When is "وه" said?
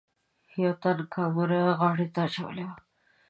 2.67-2.75